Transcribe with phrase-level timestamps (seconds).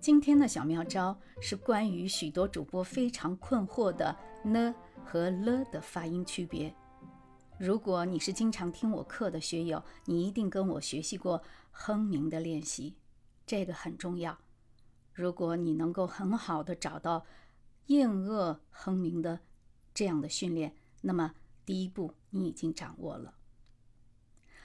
[0.00, 4.74] 今天的小妙招是关于许多主播非常困惑的呢
[5.04, 6.72] 和了的发音区别。
[7.58, 11.42] 如果你是经常听我课的学友，你一定跟我学习过
[11.72, 12.94] 哼鸣的练习，
[13.44, 14.38] 这个很重要。
[15.12, 17.26] 如果你能够很好的找到
[17.86, 19.40] 硬腭哼鸣的
[19.92, 21.34] 这样的训练，那么
[21.66, 23.34] 第一步你已经掌握了。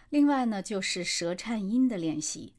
[0.10, 2.54] 另外呢，就是舌颤音的练习。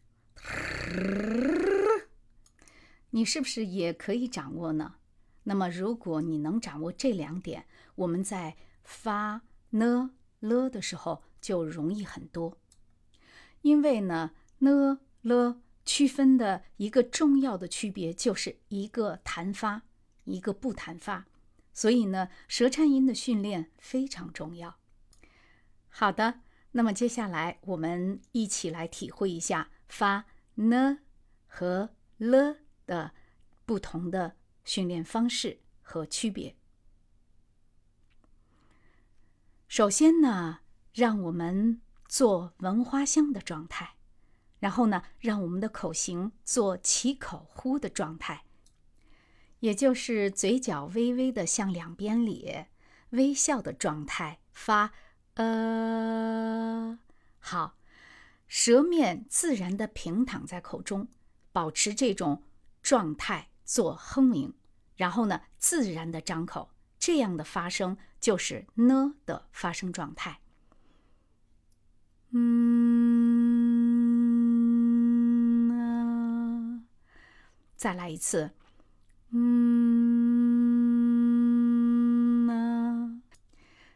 [3.15, 4.97] 你是不是也可以掌握呢？
[5.45, 7.65] 那么，如果你能掌握这两点，
[7.95, 12.59] 我们在发呢了的时候就容易很多。
[13.63, 19.83] 因为呢，呢了区分的一个重要的区别就是一个弹发，
[20.25, 21.27] 一个不弹发，
[21.73, 24.75] 所以呢，舌颤音的训练非常重要。
[25.89, 26.41] 好的，
[26.73, 30.25] 那么接下来我们一起来体会一下发
[30.57, 30.99] 呢
[31.47, 32.57] 和了。
[32.87, 33.13] 的
[33.65, 36.57] 不同的训练方式和区别。
[39.69, 40.61] 首先呢，
[40.93, 43.97] 让我们做闻花香的状态，
[44.61, 48.45] 然后呢，让我们的口型做起口呼的状态，
[49.61, 52.71] 也就是嘴角微微的向两边咧，
[53.11, 54.93] 微笑的状态，发
[55.35, 56.99] 呃，
[57.41, 57.77] 好，
[58.47, 61.09] 舌面自然的平躺在口中，
[61.51, 62.45] 保持这种。
[62.85, 64.53] 状态做哼鸣，
[64.95, 70.41] 然后呢，自然的张口，这样的发声就是呢的发声状态。
[72.33, 72.45] 嗯，
[77.75, 78.51] 再来一次。
[79.31, 79.51] 嗯，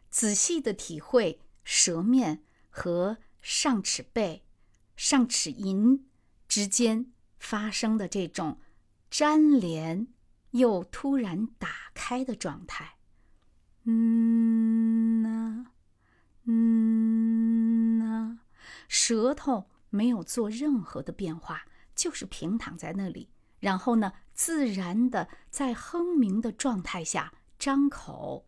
[0.08, 4.46] 仔细的体会舌面和上齿背、
[4.96, 6.00] 上齿龈
[6.48, 8.58] 之间发生的这种。
[9.10, 10.08] 粘连
[10.50, 12.96] 又突然打开的状态，
[13.84, 15.66] 嗯呐，
[16.44, 18.38] 嗯呐，
[18.88, 21.64] 舌头没有做任何的变化，
[21.94, 23.30] 就是平躺在那里。
[23.60, 28.46] 然后呢，自然的在哼鸣的状态下张口，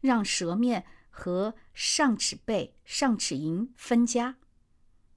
[0.00, 4.36] 让舌面和上齿背、上齿龈分家。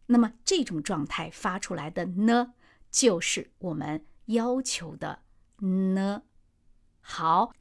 [0.08, 2.54] 那么这种状态发出来的呢，
[2.90, 4.06] 就是我们。
[4.26, 5.24] 要求的
[5.58, 6.24] 呢？
[7.02, 7.54] 好，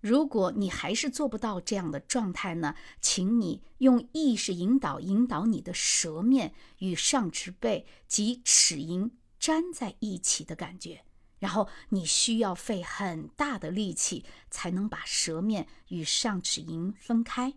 [0.00, 9.10] 如果你还是做不到这样的状态呢，请你用意识引导引导你的舌面与上齿背及齿龈
[9.40, 11.04] 粘在一起的感觉，
[11.38, 17.54] 然后你需要费很大的力气才能把舌面与上齿龈分开，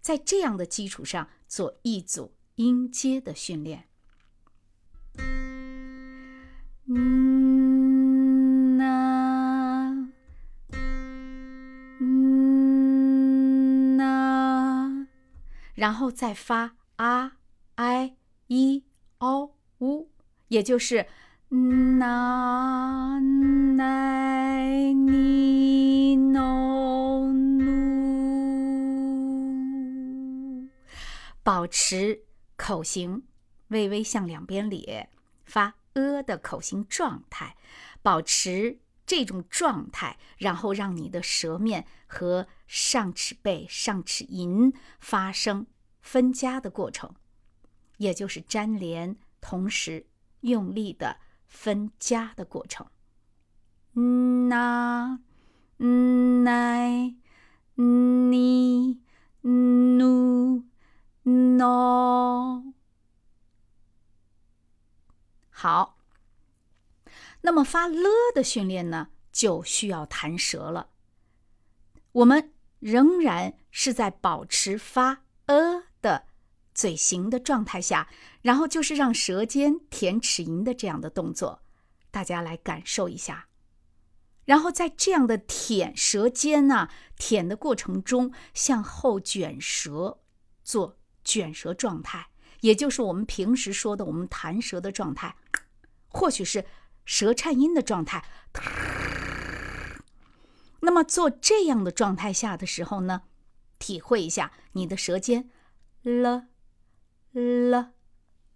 [0.00, 3.88] 在这样的基础上做一组音阶的训练。
[15.80, 17.38] 然后再发啊、
[17.76, 18.14] i、
[18.48, 18.84] i、
[19.16, 20.10] o、u，
[20.48, 21.06] 也就是
[21.48, 23.18] 呐、
[23.78, 27.64] 奈、尼、诺、努，
[31.42, 32.24] 保持
[32.58, 33.22] 口型
[33.68, 35.08] 微微向两边咧，
[35.46, 35.76] 发。
[35.94, 37.56] 呃的口型状态，
[38.00, 38.78] 保持
[39.10, 45.66] 这种状态，然后让你的舌面和上齿背、上齿龈发生
[46.00, 47.12] 分家的过程，
[47.96, 50.06] 也就是粘连，同时
[50.42, 51.16] 用力的
[51.48, 52.86] 分家的过程。
[53.94, 55.18] 嗯呐，
[55.78, 57.16] 嗯奈，
[57.74, 59.00] 你，
[59.40, 60.62] 努，
[61.24, 62.62] 诺。
[65.50, 65.89] 好，
[67.42, 70.90] 那么发了的训练呢，就需要弹舌了。
[72.12, 76.26] 我们仍然是在保持发呃的
[76.74, 78.08] 嘴型的状态下，
[78.42, 81.62] 然后就是让舌尖舔齿龈的这样的动作，
[82.10, 83.46] 大家来感受一下。
[84.44, 90.20] 然后在这样的舔舌尖呢，舔的过程中，向后卷舌，
[90.64, 92.28] 做卷舌状态。
[92.60, 95.36] 也就是我们平时说的我们弹舌的状态，
[96.08, 96.64] 或许是
[97.10, 98.24] 舌颤音的状态。
[100.82, 103.22] 那么做这样的状态下的时候呢，
[103.80, 105.50] 体会一下你的舌尖
[106.02, 106.46] 了
[107.32, 107.94] 了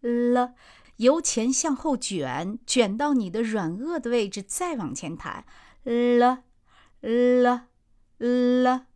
[0.00, 0.54] 了，
[0.98, 5.44] 由前向后卷，卷到你的软腭的位置，再往前弹
[5.84, 6.44] 了
[7.00, 7.66] 了
[8.18, 8.86] 了。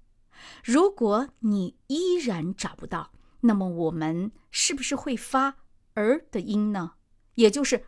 [0.62, 3.10] 如果你依然找不到。
[3.40, 5.58] 那么我们是不是会发
[5.94, 6.94] 儿的音呢？
[7.36, 7.84] 也就是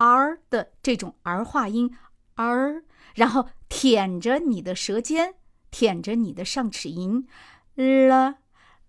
[0.00, 1.94] 儿的这种儿化音
[2.36, 5.34] 儿，然后舔着你的舌尖，
[5.70, 7.26] 舔着你的上齿龈
[7.74, 8.34] ，l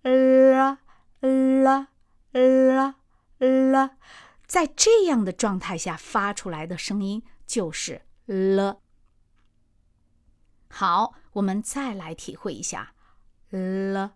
[0.04, 0.78] l
[1.20, 1.88] l
[2.32, 2.94] l
[3.40, 3.90] l，
[4.48, 8.80] 在这样的状态下发出来的声音就是了。
[10.70, 12.94] 好，我们再来体会一下
[13.50, 14.14] 了。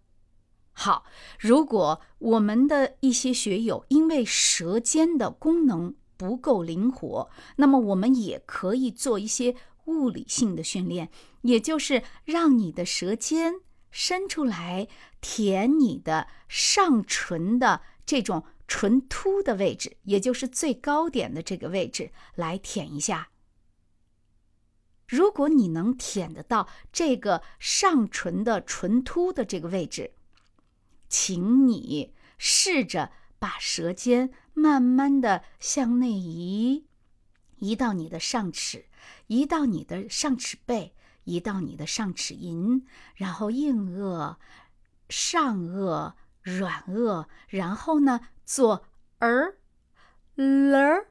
[0.71, 1.05] 好，
[1.37, 11.09] 如果我们的一些学友因为舌尖的功能不够灵活，那么我们也可以做一些物理性的训练，
[11.41, 13.55] 也就是让你的舌尖
[13.91, 14.87] 伸出来，
[15.21, 23.29] 舔你的上唇的这种唇突的位置，也就是最高点的这个位置，来舔一下。
[25.07, 30.13] 如果你能舔得到这个上唇的唇突的这个位置，
[31.07, 36.85] 请你试着把舌尖慢慢的向内移，
[37.57, 38.85] 移到你的上齿，
[39.27, 40.93] 移到你的上齿背，
[41.23, 42.83] 移到你的上齿龈，
[43.15, 44.35] 然后硬腭、
[45.09, 48.85] 上颚、软腭，然后呢做
[49.19, 49.57] 儿、
[50.37, 51.07] 儿、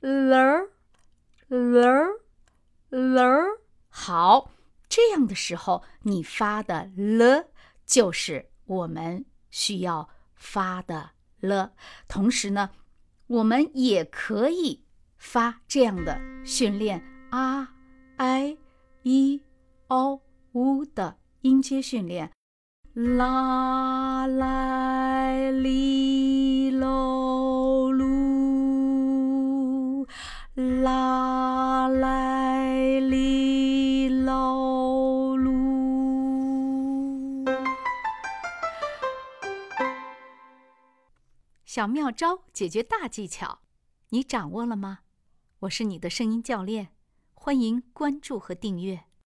[0.00, 0.70] 儿、
[1.48, 2.20] 儿、
[2.90, 3.60] 儿。
[3.88, 4.50] 好，
[4.88, 7.48] 这样的时候，你发的了
[7.84, 8.50] 就是。
[8.68, 11.72] 我们需要发的了，
[12.08, 12.70] 同时呢，
[13.26, 14.84] 我们也可以
[15.16, 17.70] 发这样的训练啊、
[18.16, 18.56] i、
[19.02, 19.42] e、
[19.88, 20.20] o、
[20.52, 22.30] u 的音阶训练，
[22.94, 28.08] 啦、来、哩、喽、噜，
[30.54, 31.37] 啦、
[41.78, 43.60] 小妙招解决大技巧，
[44.08, 45.02] 你掌握了吗？
[45.60, 46.88] 我是你的声音教练，
[47.34, 49.04] 欢迎关注和订阅。